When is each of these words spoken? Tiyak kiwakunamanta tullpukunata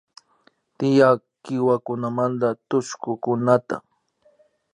Tiyak 0.77 1.21
kiwakunamanta 1.43 2.47
tullpukunata 2.69 3.75